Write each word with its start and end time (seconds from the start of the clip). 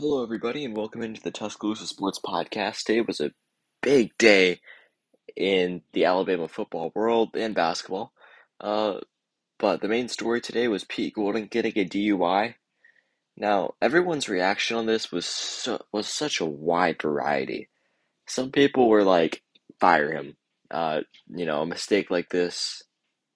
Hello, 0.00 0.22
everybody, 0.22 0.64
and 0.64 0.76
welcome 0.76 1.02
into 1.02 1.20
the 1.20 1.32
Tuscaloosa 1.32 1.84
Sports 1.84 2.20
Podcast. 2.24 2.84
Today 2.84 3.00
was 3.00 3.18
a 3.18 3.32
big 3.82 4.16
day 4.16 4.60
in 5.34 5.82
the 5.92 6.04
Alabama 6.04 6.46
football 6.46 6.92
world 6.94 7.30
and 7.34 7.52
basketball. 7.52 8.12
Uh, 8.60 9.00
but 9.58 9.80
the 9.80 9.88
main 9.88 10.06
story 10.06 10.40
today 10.40 10.68
was 10.68 10.84
Pete 10.84 11.14
Golding 11.14 11.48
getting 11.48 11.72
a 11.74 11.84
DUI. 11.84 12.54
Now, 13.36 13.74
everyone's 13.82 14.28
reaction 14.28 14.76
on 14.76 14.86
this 14.86 15.10
was 15.10 15.26
so, 15.26 15.82
was 15.90 16.06
such 16.06 16.40
a 16.40 16.46
wide 16.46 17.02
variety. 17.02 17.68
Some 18.24 18.52
people 18.52 18.88
were 18.88 19.02
like, 19.02 19.42
"Fire 19.80 20.12
him." 20.12 20.36
Uh, 20.70 21.00
you 21.26 21.44
know, 21.44 21.62
a 21.62 21.66
mistake 21.66 22.08
like 22.08 22.28
this 22.28 22.84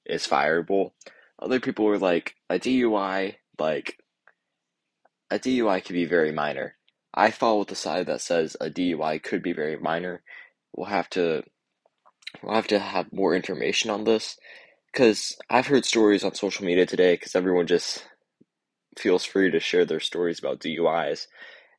is 0.06 0.28
fireable. 0.28 0.92
Other 1.40 1.58
people 1.58 1.86
were 1.86 1.98
like, 1.98 2.36
"A 2.48 2.60
DUI, 2.60 3.34
like." 3.58 3.98
A 5.32 5.38
DUI 5.38 5.82
could 5.82 5.94
be 5.94 6.04
very 6.04 6.30
minor. 6.30 6.76
I 7.14 7.30
fall 7.30 7.58
with 7.58 7.68
the 7.68 7.74
side 7.74 8.06
that 8.06 8.20
says 8.20 8.54
a 8.60 8.68
DUI 8.68 9.22
could 9.22 9.42
be 9.42 9.54
very 9.54 9.78
minor. 9.78 10.22
We'll 10.76 10.88
have 10.88 11.08
to 11.10 11.42
we'll 12.42 12.54
have 12.54 12.66
to 12.68 12.78
have 12.78 13.12
more 13.14 13.34
information 13.34 13.90
on 13.90 14.04
this 14.04 14.36
because 14.92 15.34
I've 15.48 15.68
heard 15.68 15.86
stories 15.86 16.22
on 16.22 16.34
social 16.34 16.66
media 16.66 16.84
today 16.84 17.14
because 17.14 17.34
everyone 17.34 17.66
just 17.66 18.06
feels 18.98 19.24
free 19.24 19.50
to 19.50 19.58
share 19.58 19.86
their 19.86 20.00
stories 20.00 20.38
about 20.38 20.60
DUIs. 20.60 21.28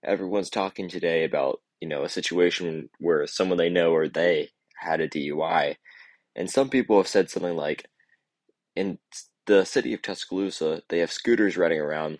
Everyone's 0.04 0.50
talking 0.50 0.90
today 0.90 1.23
about 1.23 1.62
you 1.80 1.88
know 1.88 2.04
a 2.04 2.09
situation 2.09 2.90
where 3.00 3.28
someone 3.28 3.59
they 3.59 3.70
know 3.70 3.92
or 3.92 4.08
they 4.08 4.50
had 4.80 5.00
a 5.00 5.08
DUI, 5.08 5.76
and 6.36 6.50
some 6.50 6.70
people 6.72 6.98
have 6.98 7.08
said 7.08 7.30
something 7.30 7.56
like, 7.56 7.86
in 8.76 8.98
the 9.45 9.64
city 9.64 9.94
of 9.94 10.02
Tuscaloosa, 10.02 10.81
they 10.90 11.00
have 11.00 11.12
scooters 11.12 11.56
running 11.56 11.80
around 11.80 12.17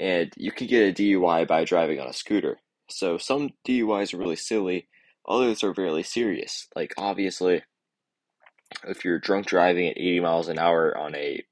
and 0.00 0.32
you 0.36 0.50
can 0.50 0.66
get 0.66 0.88
a 0.88 1.02
DUI 1.02 1.46
by 1.46 1.64
driving 1.64 2.00
on 2.00 2.06
a 2.06 2.12
scooter. 2.14 2.58
So 2.88 3.18
some 3.18 3.50
DUIs 3.68 4.14
are 4.14 4.18
really 4.18 4.36
silly, 4.36 4.88
others 5.28 5.62
are 5.62 5.74
really 5.76 6.02
serious. 6.02 6.68
Like 6.74 6.94
obviously, 6.96 7.62
if 8.88 9.04
you're 9.04 9.18
drunk 9.18 9.46
driving 9.46 9.88
at 9.88 9.98
80 9.98 10.20
miles 10.20 10.48
an 10.48 10.58
hour 10.58 10.96
on 10.96 11.14
a 11.14 11.44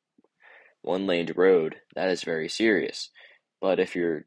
one-laned 0.81 1.37
road, 1.37 1.77
that 1.95 2.09
is 2.09 2.23
very 2.23 2.49
serious. 2.49 3.11
But 3.61 3.79
if 3.79 3.95
you're 3.95 4.25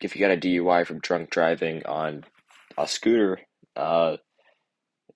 if 0.00 0.14
you 0.14 0.20
got 0.20 0.32
a 0.32 0.40
DUI 0.40 0.86
from 0.86 1.00
drunk 1.00 1.30
driving 1.30 1.84
on 1.86 2.24
a 2.78 2.86
scooter, 2.86 3.40
uh, 3.76 4.16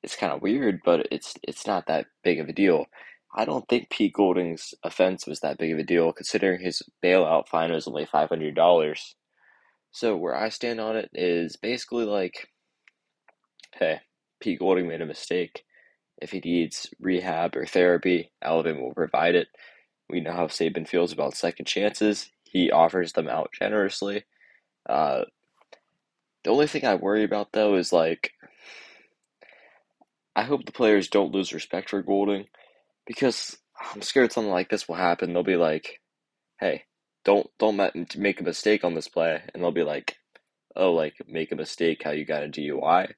it's 0.02 0.16
kind 0.16 0.32
of 0.32 0.42
weird, 0.42 0.80
but 0.84 1.08
it's 1.12 1.34
it's 1.42 1.66
not 1.66 1.86
that 1.86 2.06
big 2.24 2.40
of 2.40 2.48
a 2.48 2.52
deal. 2.52 2.86
I 3.34 3.44
don't 3.44 3.68
think 3.68 3.90
Pete 3.90 4.14
Golding's 4.14 4.74
offense 4.82 5.26
was 5.26 5.40
that 5.40 5.58
big 5.58 5.72
of 5.72 5.78
a 5.78 5.82
deal, 5.82 6.12
considering 6.12 6.60
his 6.60 6.82
bailout 7.04 7.48
fine 7.48 7.72
was 7.72 7.86
only 7.86 8.06
five 8.06 8.28
hundred 8.28 8.54
dollars. 8.54 9.14
So 9.90 10.16
where 10.16 10.36
I 10.36 10.48
stand 10.48 10.80
on 10.80 10.96
it 10.96 11.10
is 11.12 11.56
basically 11.56 12.04
like, 12.04 12.48
hey, 13.74 14.00
Pete 14.40 14.58
Golding 14.58 14.88
made 14.88 15.00
a 15.02 15.06
mistake. 15.06 15.64
If 16.20 16.30
he 16.30 16.40
needs 16.40 16.88
rehab 16.98 17.56
or 17.56 17.66
therapy, 17.66 18.30
Alabama 18.42 18.82
will 18.82 18.94
provide 18.94 19.34
it. 19.34 19.48
We 20.08 20.20
know 20.20 20.32
how 20.32 20.46
Saban 20.46 20.88
feels 20.88 21.12
about 21.12 21.34
second 21.34 21.66
chances. 21.66 22.30
He 22.44 22.70
offers 22.70 23.12
them 23.12 23.28
out 23.28 23.50
generously. 23.58 24.24
Uh, 24.88 25.24
the 26.44 26.50
only 26.50 26.68
thing 26.68 26.86
I 26.86 26.94
worry 26.94 27.24
about 27.24 27.52
though 27.52 27.74
is 27.74 27.92
like, 27.92 28.32
I 30.34 30.42
hope 30.42 30.64
the 30.64 30.72
players 30.72 31.08
don't 31.08 31.32
lose 31.32 31.52
respect 31.52 31.90
for 31.90 32.02
Golding 32.02 32.46
because 33.06 33.56
I'm 33.94 34.02
scared 34.02 34.32
something 34.32 34.50
like 34.52 34.68
this 34.68 34.88
will 34.88 34.96
happen. 34.96 35.32
They'll 35.32 35.42
be 35.42 35.56
like, 35.56 36.00
"Hey, 36.60 36.84
don't 37.24 37.50
don't 37.58 37.76
make 38.16 38.40
a 38.40 38.44
mistake 38.44 38.84
on 38.84 38.94
this 38.94 39.08
play," 39.08 39.42
and 39.54 39.62
they'll 39.62 39.72
be 39.72 39.82
like, 39.84 40.18
"Oh, 40.76 40.92
like 40.92 41.14
make 41.28 41.52
a 41.52 41.56
mistake 41.56 42.02
how 42.04 42.10
you 42.12 42.24
got 42.24 42.44
a 42.44 42.48
DUI." 42.48 43.14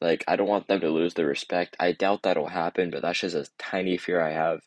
Like 0.00 0.24
I 0.28 0.36
don't 0.36 0.48
want 0.48 0.68
them 0.68 0.80
to 0.80 0.90
lose 0.90 1.14
their 1.14 1.26
respect. 1.26 1.76
I 1.80 1.92
doubt 1.92 2.22
that'll 2.24 2.48
happen, 2.48 2.90
but 2.90 3.02
that's 3.02 3.20
just 3.20 3.36
a 3.36 3.48
tiny 3.58 3.96
fear 3.96 4.20
I 4.20 4.32
have. 4.32 4.62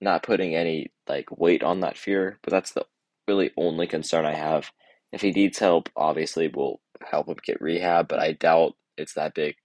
Not 0.00 0.22
putting 0.24 0.54
any 0.56 0.92
like 1.08 1.30
weight 1.30 1.62
on 1.62 1.80
that 1.80 1.96
fear, 1.98 2.38
but 2.42 2.50
that's 2.50 2.72
the 2.72 2.86
really 3.28 3.52
only 3.56 3.86
concern 3.86 4.26
I 4.26 4.34
have. 4.34 4.70
If 5.12 5.22
he 5.22 5.32
needs 5.32 5.58
help, 5.58 5.88
obviously 5.96 6.48
we'll 6.48 6.80
help 7.10 7.28
him 7.28 7.36
get 7.44 7.60
rehab, 7.60 8.08
but 8.08 8.20
I 8.20 8.32
doubt 8.32 8.74
it's 8.96 9.14
that 9.14 9.34
big 9.34 9.56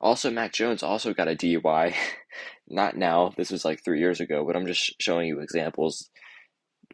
also, 0.00 0.30
Mac 0.30 0.52
Jones 0.52 0.82
also 0.82 1.12
got 1.12 1.28
a 1.28 1.34
DUI. 1.34 1.94
Not 2.68 2.96
now, 2.96 3.32
this 3.36 3.50
was 3.50 3.64
like 3.64 3.82
three 3.82 4.00
years 4.00 4.20
ago, 4.20 4.44
but 4.44 4.56
I'm 4.56 4.66
just 4.66 4.94
showing 5.00 5.26
you 5.26 5.40
examples. 5.40 6.10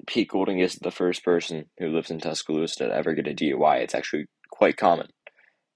Pete 0.07 0.29
Golding 0.29 0.61
is 0.61 0.77
the 0.77 0.91
first 0.91 1.25
person 1.25 1.67
who 1.79 1.89
lives 1.89 2.11
in 2.11 2.19
Tuscaloosa 2.19 2.87
to 2.87 2.95
ever 2.95 3.15
get 3.15 3.29
a 3.29 3.35
DUI. 3.35 3.81
It's 3.81 3.95
actually 3.95 4.27
quite 4.51 4.77
common. 4.77 5.09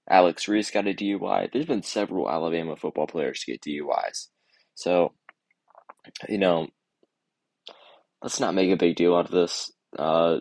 Alex 0.09 0.47
Reese 0.47 0.71
got 0.71 0.87
a 0.87 0.93
DUI. 0.93 1.51
There's 1.51 1.65
been 1.65 1.83
several 1.83 2.29
Alabama 2.29 2.75
football 2.75 3.07
players 3.07 3.41
to 3.41 3.51
get 3.51 3.61
DUIs. 3.61 4.27
So, 4.73 5.13
you 6.27 6.37
know, 6.39 6.67
let's 8.23 8.39
not 8.39 8.55
make 8.55 8.71
a 8.71 8.77
big 8.77 8.95
deal 8.95 9.15
out 9.15 9.25
of 9.25 9.31
this. 9.31 9.71
Uh, 9.97 10.37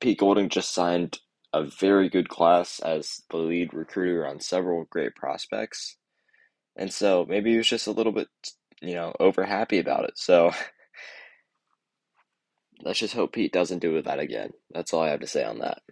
Pete 0.00 0.18
Golding 0.18 0.48
just 0.48 0.72
signed 0.72 1.18
a 1.52 1.64
very 1.64 2.08
good 2.08 2.28
class 2.28 2.78
as 2.80 3.22
the 3.30 3.38
lead 3.38 3.74
recruiter 3.74 4.26
on 4.26 4.38
several 4.38 4.84
great 4.90 5.14
prospects. 5.16 5.96
And 6.80 6.90
so 6.92 7.26
maybe 7.28 7.50
he 7.52 7.58
was 7.58 7.68
just 7.68 7.86
a 7.86 7.92
little 7.92 8.10
bit, 8.10 8.28
you 8.80 8.94
know, 8.94 9.14
over 9.20 9.44
happy 9.44 9.78
about 9.78 10.04
it. 10.04 10.12
So 10.16 10.50
let's 12.82 12.98
just 12.98 13.14
hope 13.14 13.34
Pete 13.34 13.52
doesn't 13.52 13.80
do 13.80 14.00
that 14.00 14.18
again. 14.18 14.52
That's 14.72 14.94
all 14.94 15.02
I 15.02 15.10
have 15.10 15.20
to 15.20 15.26
say 15.26 15.44
on 15.44 15.58
that. 15.58 15.82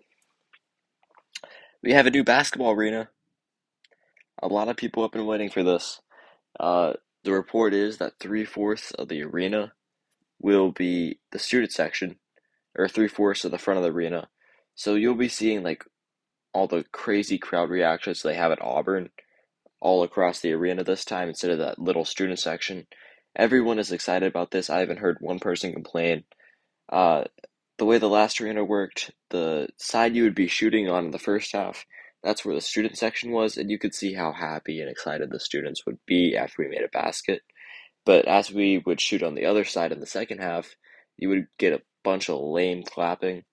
We 1.82 1.92
have 1.92 2.06
a 2.06 2.10
new 2.10 2.24
basketball 2.24 2.72
arena. 2.72 3.10
A 4.42 4.48
lot 4.48 4.68
of 4.68 4.78
people 4.78 5.02
have 5.02 5.12
been 5.12 5.26
waiting 5.26 5.50
for 5.50 5.62
this. 5.62 6.00
Uh, 6.58 6.94
the 7.22 7.32
report 7.32 7.74
is 7.74 7.98
that 7.98 8.18
three 8.18 8.46
fourths 8.46 8.90
of 8.92 9.08
the 9.08 9.22
arena 9.22 9.72
will 10.40 10.72
be 10.72 11.18
the 11.32 11.38
student 11.38 11.72
section, 11.72 12.16
or 12.76 12.88
three 12.88 13.08
fourths 13.08 13.44
of 13.44 13.50
the 13.50 13.58
front 13.58 13.76
of 13.76 13.84
the 13.84 13.90
arena. 13.90 14.28
So 14.74 14.94
you'll 14.94 15.14
be 15.16 15.28
seeing 15.28 15.62
like 15.62 15.84
all 16.54 16.66
the 16.66 16.84
crazy 16.92 17.36
crowd 17.36 17.68
reactions 17.68 18.22
they 18.22 18.34
have 18.34 18.52
at 18.52 18.62
Auburn 18.62 19.10
all 19.80 20.02
across 20.02 20.40
the 20.40 20.52
arena 20.52 20.84
this 20.84 21.04
time 21.04 21.28
instead 21.28 21.50
of 21.50 21.58
that 21.58 21.78
little 21.78 22.04
student 22.04 22.38
section. 22.38 22.86
Everyone 23.36 23.78
is 23.78 23.92
excited 23.92 24.26
about 24.26 24.50
this. 24.50 24.70
I 24.70 24.80
haven't 24.80 24.98
heard 24.98 25.18
one 25.20 25.38
person 25.38 25.72
complain. 25.72 26.24
Uh, 26.88 27.24
the 27.78 27.84
way 27.84 27.98
the 27.98 28.08
last 28.08 28.40
arena 28.40 28.64
worked, 28.64 29.12
the 29.30 29.68
side 29.76 30.16
you 30.16 30.24
would 30.24 30.34
be 30.34 30.48
shooting 30.48 30.88
on 30.88 31.06
in 31.06 31.10
the 31.12 31.18
first 31.18 31.52
half, 31.52 31.86
that's 32.22 32.44
where 32.44 32.54
the 32.54 32.60
student 32.60 32.98
section 32.98 33.30
was, 33.30 33.56
and 33.56 33.70
you 33.70 33.78
could 33.78 33.94
see 33.94 34.14
how 34.14 34.32
happy 34.32 34.80
and 34.80 34.90
excited 34.90 35.30
the 35.30 35.38
students 35.38 35.86
would 35.86 35.98
be 36.04 36.36
after 36.36 36.62
we 36.62 36.68
made 36.68 36.82
a 36.82 36.88
basket. 36.88 37.42
But 38.04 38.26
as 38.26 38.50
we 38.50 38.78
would 38.78 39.00
shoot 39.00 39.22
on 39.22 39.34
the 39.34 39.46
other 39.46 39.64
side 39.64 39.92
in 39.92 40.00
the 40.00 40.06
second 40.06 40.38
half, 40.38 40.74
you 41.16 41.28
would 41.28 41.46
get 41.58 41.72
a 41.72 41.82
bunch 42.02 42.28
of 42.28 42.40
lame 42.40 42.82
clapping. 42.82 43.44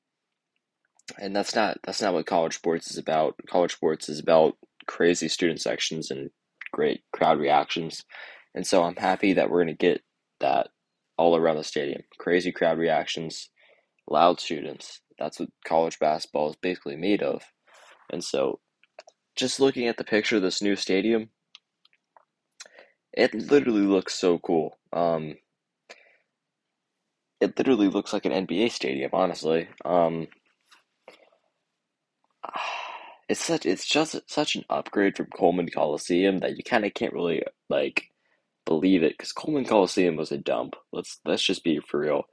And 1.20 1.36
that's 1.36 1.54
not 1.54 1.78
that's 1.84 2.02
not 2.02 2.14
what 2.14 2.26
college 2.26 2.56
sports 2.56 2.90
is 2.90 2.98
about. 2.98 3.36
College 3.48 3.74
sports 3.74 4.10
is 4.10 4.20
about 4.20 4.58
crazy 4.88 5.28
student 5.28 5.62
sections 5.62 6.12
and 6.12 6.30
great 6.72 7.02
crowd 7.14 7.40
reactions. 7.40 8.04
And 8.54 8.66
so 8.66 8.84
I'm 8.84 8.96
happy 8.96 9.34
that 9.34 9.50
we're 9.50 9.64
going 9.64 9.76
to 9.76 9.86
get 9.86 10.02
that 10.40 10.70
all 11.18 11.36
around 11.36 11.58
the 11.58 11.64
stadium. 11.64 12.02
Crazy 12.20 12.52
crowd 12.52 12.78
reactions, 12.78 13.50
loud 14.10 14.40
students. 14.40 15.02
That's 15.18 15.40
what 15.40 15.50
college 15.66 16.00
basketball 16.00 16.50
is 16.50 16.56
basically 16.62 16.96
made 16.96 17.24
of. 17.24 17.44
And 18.12 18.24
so 18.24 18.60
just 19.36 19.60
looking 19.60 19.88
at 19.88 19.98
the 19.98 20.04
picture 20.04 20.38
of 20.38 20.42
this 20.42 20.62
new 20.62 20.76
stadium, 20.76 21.30
it 23.14 23.34
literally 23.34 23.82
looks 23.82 24.14
so 24.14 24.40
cool. 24.40 24.78
Um, 24.92 25.36
it 27.40 27.58
literally 27.58 27.88
looks 27.88 28.14
like 28.14 28.26
an 28.26 28.48
NBA 28.48 28.72
stadium, 28.72 29.12
honestly. 29.14 29.68
Um, 29.84 30.28
it's 33.28 33.44
such 33.44 33.66
it's 33.66 33.88
just 33.88 34.20
such 34.28 34.56
an 34.56 34.64
upgrade 34.70 35.18
from 35.18 35.28
Coleman 35.28 35.70
Coliseum 35.74 36.40
that 36.40 36.58
you 36.58 36.64
kind 36.64 36.86
of 36.86 36.94
can't 36.94 37.14
really 37.14 37.44
like 37.70 38.06
believe 38.66 39.04
it 39.04 39.18
because 39.18 39.32
Coleman 39.32 39.66
Coliseum 39.66 40.16
was 40.16 40.32
a 40.32 40.38
dump. 40.38 40.76
Let's 40.92 41.20
let's 41.26 41.44
just 41.44 41.64
be 41.64 41.80
for 41.80 42.00
real. 42.00 42.24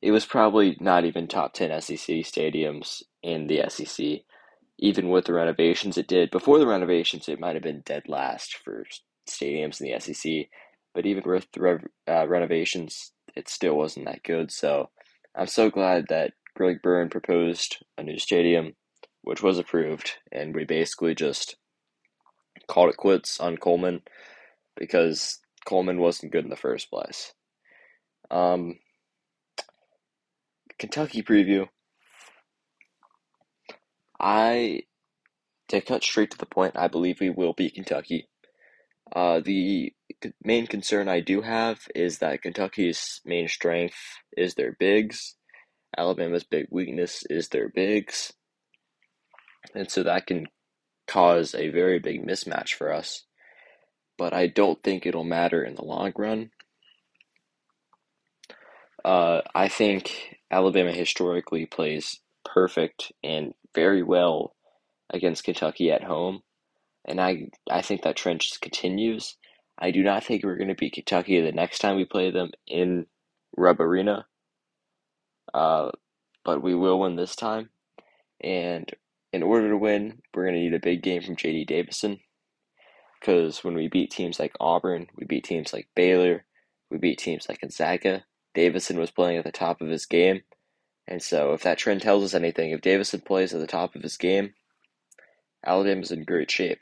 It 0.00 0.10
was 0.10 0.26
probably 0.26 0.76
not 0.80 1.04
even 1.04 1.28
top 1.28 1.52
ten 1.52 1.78
SEC 1.80 2.16
stadiums 2.24 3.02
in 3.22 3.46
the 3.46 3.62
SEC, 3.68 4.22
even 4.78 5.10
with 5.10 5.26
the 5.26 5.34
renovations 5.34 5.98
it 5.98 6.08
did. 6.08 6.30
Before 6.30 6.58
the 6.58 6.66
renovations, 6.66 7.28
it 7.28 7.40
might 7.40 7.54
have 7.54 7.62
been 7.62 7.82
dead 7.84 8.04
last 8.08 8.56
for 8.64 8.84
stadiums 9.28 9.80
in 9.80 9.86
the 9.88 10.00
SEC, 10.00 10.48
but 10.94 11.06
even 11.06 11.22
with 11.24 11.46
the 11.52 11.78
uh, 12.08 12.26
renovations, 12.26 13.12
it 13.36 13.48
still 13.48 13.74
wasn't 13.74 14.06
that 14.06 14.24
good. 14.24 14.50
So 14.50 14.88
I'm 15.36 15.46
so 15.46 15.70
glad 15.70 16.06
that 16.08 16.32
Greg 16.56 16.82
Byrne 16.82 17.08
proposed 17.08 17.84
a 17.96 18.02
new 18.02 18.18
stadium 18.18 18.74
which 19.22 19.42
was 19.42 19.58
approved, 19.58 20.16
and 20.30 20.54
we 20.54 20.64
basically 20.64 21.14
just 21.14 21.56
called 22.66 22.90
it 22.90 22.96
quits 22.96 23.40
on 23.40 23.56
Coleman 23.56 24.02
because 24.76 25.38
Coleman 25.64 26.00
wasn't 26.00 26.32
good 26.32 26.44
in 26.44 26.50
the 26.50 26.56
first 26.56 26.90
place. 26.90 27.32
Um, 28.30 28.78
Kentucky 30.78 31.22
preview. 31.22 31.68
I, 34.18 34.82
to 35.68 35.80
cut 35.80 36.02
straight 36.02 36.30
to 36.32 36.38
the 36.38 36.46
point, 36.46 36.76
I 36.76 36.88
believe 36.88 37.20
we 37.20 37.30
will 37.30 37.52
beat 37.52 37.74
Kentucky. 37.74 38.28
Uh, 39.14 39.40
the 39.40 39.92
main 40.42 40.66
concern 40.66 41.08
I 41.08 41.20
do 41.20 41.42
have 41.42 41.80
is 41.94 42.18
that 42.18 42.42
Kentucky's 42.42 43.20
main 43.24 43.48
strength 43.48 43.96
is 44.36 44.54
their 44.54 44.72
bigs. 44.72 45.36
Alabama's 45.96 46.44
big 46.44 46.66
weakness 46.70 47.24
is 47.28 47.48
their 47.48 47.68
bigs. 47.68 48.32
And 49.74 49.90
so 49.90 50.02
that 50.02 50.26
can 50.26 50.46
cause 51.06 51.54
a 51.54 51.70
very 51.70 51.98
big 51.98 52.26
mismatch 52.26 52.74
for 52.74 52.92
us. 52.92 53.24
But 54.18 54.32
I 54.32 54.46
don't 54.46 54.82
think 54.82 55.06
it'll 55.06 55.24
matter 55.24 55.62
in 55.64 55.74
the 55.74 55.84
long 55.84 56.12
run. 56.16 56.50
Uh, 59.04 59.40
I 59.54 59.68
think 59.68 60.38
Alabama 60.50 60.92
historically 60.92 61.66
plays 61.66 62.20
perfect 62.44 63.12
and 63.22 63.54
very 63.74 64.02
well 64.02 64.54
against 65.10 65.44
Kentucky 65.44 65.90
at 65.90 66.04
home, 66.04 66.42
and 67.04 67.20
I 67.20 67.48
I 67.68 67.82
think 67.82 68.02
that 68.02 68.16
trend 68.16 68.40
just 68.40 68.60
continues. 68.60 69.36
I 69.78 69.90
do 69.90 70.02
not 70.02 70.22
think 70.22 70.44
we're 70.44 70.56
going 70.56 70.68
to 70.68 70.74
beat 70.74 70.92
Kentucky 70.92 71.40
the 71.40 71.50
next 71.50 71.80
time 71.80 71.96
we 71.96 72.04
play 72.04 72.30
them 72.30 72.50
in 72.68 73.06
Rupp 73.56 73.80
Arena, 73.80 74.26
uh, 75.52 75.90
but 76.44 76.62
we 76.62 76.74
will 76.74 77.00
win 77.00 77.16
this 77.16 77.34
time. 77.34 77.70
And 78.40 78.88
in 79.32 79.42
order 79.42 79.70
to 79.70 79.76
win, 79.76 80.20
we're 80.34 80.44
going 80.44 80.54
to 80.54 80.60
need 80.60 80.74
a 80.74 80.80
big 80.80 81.02
game 81.02 81.22
from 81.22 81.36
J.D. 81.36 81.64
Davison. 81.64 82.20
Because 83.18 83.62
when 83.64 83.74
we 83.74 83.88
beat 83.88 84.10
teams 84.10 84.38
like 84.38 84.52
Auburn, 84.60 85.06
we 85.16 85.24
beat 85.24 85.44
teams 85.44 85.72
like 85.72 85.88
Baylor, 85.94 86.44
we 86.90 86.98
beat 86.98 87.18
teams 87.18 87.46
like 87.48 87.60
Gonzaga, 87.60 88.24
Davison 88.54 88.98
was 88.98 89.10
playing 89.10 89.38
at 89.38 89.44
the 89.44 89.52
top 89.52 89.80
of 89.80 89.88
his 89.88 90.06
game. 90.06 90.42
And 91.08 91.22
so, 91.22 91.52
if 91.52 91.62
that 91.62 91.78
trend 91.78 92.02
tells 92.02 92.24
us 92.24 92.34
anything, 92.34 92.70
if 92.70 92.80
Davison 92.80 93.20
plays 93.20 93.54
at 93.54 93.60
the 93.60 93.66
top 93.66 93.94
of 93.94 94.02
his 94.02 94.16
game, 94.16 94.54
Alabama's 95.64 96.12
in 96.12 96.24
great 96.24 96.50
shape. 96.50 96.80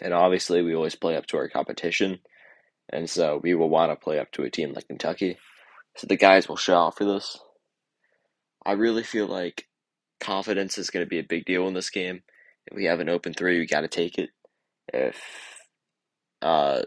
And 0.00 0.12
obviously, 0.12 0.62
we 0.62 0.74
always 0.74 0.94
play 0.94 1.16
up 1.16 1.26
to 1.26 1.36
our 1.36 1.48
competition. 1.48 2.20
And 2.90 3.08
so, 3.10 3.40
we 3.42 3.54
will 3.54 3.68
want 3.68 3.90
to 3.90 3.96
play 3.96 4.18
up 4.18 4.30
to 4.32 4.42
a 4.42 4.50
team 4.50 4.72
like 4.72 4.86
Kentucky. 4.86 5.38
So, 5.96 6.06
the 6.06 6.16
guys 6.16 6.48
will 6.48 6.56
show 6.56 6.76
out 6.76 6.96
for 6.96 7.04
this. 7.04 7.38
I 8.64 8.72
really 8.72 9.02
feel 9.02 9.26
like 9.26 9.66
confidence 10.20 10.78
is 10.78 10.90
going 10.90 11.04
to 11.04 11.10
be 11.10 11.18
a 11.18 11.24
big 11.24 11.44
deal 11.44 11.68
in 11.68 11.74
this 11.74 11.90
game. 11.90 12.22
If 12.66 12.76
we 12.76 12.84
have 12.84 13.00
an 13.00 13.08
open 13.08 13.34
three, 13.34 13.58
we 13.58 13.66
got 13.66 13.82
to 13.82 13.88
take 13.88 14.18
it. 14.18 14.30
If, 14.92 15.20
uh, 16.42 16.82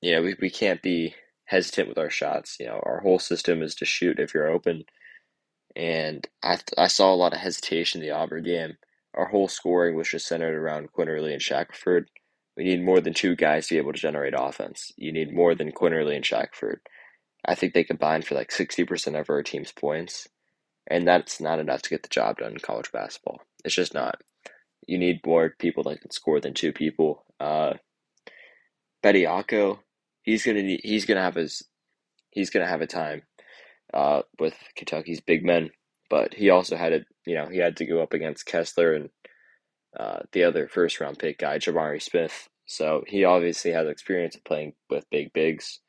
you 0.00 0.14
know, 0.14 0.22
we, 0.22 0.36
we 0.40 0.50
can't 0.50 0.82
be 0.82 1.14
hesitant 1.46 1.88
with 1.88 1.98
our 1.98 2.10
shots. 2.10 2.56
You 2.60 2.66
know, 2.66 2.80
our 2.84 3.00
whole 3.00 3.18
system 3.18 3.62
is 3.62 3.74
to 3.76 3.84
shoot 3.84 4.18
if 4.18 4.34
you're 4.34 4.48
open. 4.48 4.84
And 5.74 6.26
I, 6.42 6.58
I 6.78 6.86
saw 6.86 7.12
a 7.12 7.16
lot 7.16 7.32
of 7.32 7.40
hesitation 7.40 8.00
in 8.00 8.08
the 8.08 8.14
Auburn 8.14 8.44
game. 8.44 8.78
Our 9.14 9.26
whole 9.26 9.48
scoring 9.48 9.96
was 9.96 10.10
just 10.10 10.26
centered 10.26 10.54
around 10.54 10.92
Quinerly 10.92 11.32
and 11.32 11.42
Shackelford. 11.42 12.10
We 12.56 12.64
need 12.64 12.84
more 12.84 13.00
than 13.00 13.14
two 13.14 13.36
guys 13.36 13.68
to 13.68 13.74
be 13.74 13.78
able 13.78 13.92
to 13.92 13.98
generate 13.98 14.34
offense. 14.36 14.92
You 14.96 15.12
need 15.12 15.34
more 15.34 15.54
than 15.54 15.72
Quinerly 15.72 16.16
and 16.16 16.24
Shackelford. 16.24 16.80
I 17.44 17.54
think 17.54 17.74
they 17.74 17.84
combined 17.84 18.26
for 18.26 18.34
like 18.34 18.50
60% 18.50 19.18
of 19.18 19.30
our 19.30 19.42
team's 19.42 19.72
points. 19.72 20.28
And 20.88 21.06
that's 21.06 21.40
not 21.40 21.58
enough 21.58 21.82
to 21.82 21.90
get 21.90 22.02
the 22.02 22.08
job 22.08 22.38
done 22.38 22.52
in 22.52 22.58
college 22.58 22.92
basketball. 22.92 23.40
It's 23.64 23.74
just 23.74 23.94
not. 23.94 24.22
You 24.86 24.98
need 24.98 25.20
more 25.26 25.54
people 25.58 25.82
that 25.84 26.00
can 26.00 26.10
score 26.10 26.40
than 26.40 26.54
two 26.54 26.72
people. 26.72 27.24
Uh, 27.40 27.74
Bediako, 29.02 29.78
he's 30.22 30.44
gonna 30.44 30.62
need, 30.62 30.80
he's 30.84 31.04
gonna 31.04 31.22
have 31.22 31.34
his 31.34 31.62
he's 32.30 32.50
gonna 32.50 32.66
have 32.66 32.82
a 32.82 32.86
time 32.86 33.22
uh, 33.94 34.22
with 34.38 34.54
Kentucky's 34.76 35.20
big 35.20 35.44
men, 35.44 35.70
but 36.10 36.34
he 36.34 36.50
also 36.50 36.76
had 36.76 36.92
a 36.92 37.00
you 37.26 37.34
know 37.34 37.46
he 37.46 37.58
had 37.58 37.76
to 37.78 37.86
go 37.86 38.02
up 38.02 38.12
against 38.14 38.46
Kessler 38.46 38.94
and 38.94 39.10
uh, 39.98 40.20
the 40.32 40.44
other 40.44 40.68
first 40.68 41.00
round 41.00 41.18
pick 41.18 41.38
guy 41.38 41.58
Jabari 41.58 42.02
Smith. 42.02 42.48
So 42.66 43.04
he 43.06 43.24
obviously 43.24 43.72
has 43.72 43.88
experience 43.88 44.36
playing 44.44 44.74
with 44.90 45.10
big 45.10 45.32
bigs. 45.32 45.80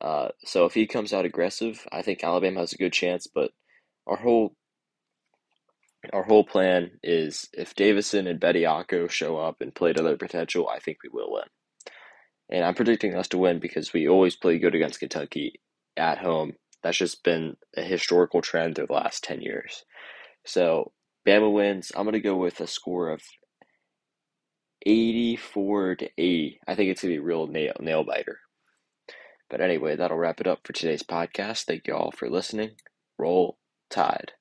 Uh, 0.00 0.28
so 0.44 0.64
if 0.64 0.74
he 0.74 0.86
comes 0.86 1.12
out 1.12 1.24
aggressive, 1.24 1.86
I 1.92 2.02
think 2.02 2.22
Alabama 2.22 2.60
has 2.60 2.72
a 2.72 2.78
good 2.78 2.92
chance. 2.92 3.26
But 3.26 3.50
our 4.08 4.16
whole 4.16 4.54
our 6.12 6.22
whole 6.22 6.44
plan 6.44 6.92
is 7.02 7.48
if 7.52 7.74
Davison 7.74 8.26
and 8.26 8.40
Bediako 8.40 9.10
show 9.10 9.36
up 9.36 9.56
and 9.60 9.74
play 9.74 9.92
to 9.92 10.02
their 10.02 10.16
potential, 10.16 10.68
I 10.68 10.78
think 10.78 10.98
we 11.02 11.10
will 11.12 11.32
win. 11.32 11.44
And 12.50 12.64
I'm 12.64 12.74
predicting 12.74 13.14
us 13.14 13.28
to 13.28 13.38
win 13.38 13.58
because 13.58 13.92
we 13.92 14.08
always 14.08 14.36
play 14.36 14.58
good 14.58 14.74
against 14.74 15.00
Kentucky 15.00 15.60
at 15.96 16.18
home. 16.18 16.52
That's 16.82 16.96
just 16.96 17.24
been 17.24 17.56
a 17.76 17.82
historical 17.82 18.40
trend 18.40 18.76
through 18.76 18.86
the 18.86 18.92
last 18.94 19.24
10 19.24 19.42
years. 19.42 19.84
So, 20.46 20.92
Bama 21.26 21.52
wins. 21.52 21.90
I'm 21.94 22.04
going 22.04 22.12
to 22.14 22.20
go 22.20 22.36
with 22.36 22.60
a 22.60 22.66
score 22.66 23.10
of 23.10 23.20
84 24.86 25.96
to 25.96 26.10
80. 26.16 26.60
I 26.66 26.74
think 26.74 26.90
it's 26.90 27.02
going 27.02 27.14
to 27.14 27.20
be 27.20 27.22
a 27.22 27.26
real 27.26 27.48
nail, 27.48 27.74
nail 27.80 28.04
biter. 28.04 28.38
But 29.50 29.60
anyway, 29.60 29.96
that'll 29.96 30.16
wrap 30.16 30.40
it 30.40 30.46
up 30.46 30.60
for 30.64 30.72
today's 30.72 31.02
podcast. 31.02 31.64
Thank 31.64 31.88
you 31.88 31.94
all 31.94 32.12
for 32.12 32.30
listening. 32.30 32.72
Roll 33.18 33.58
Tide. 33.90 34.37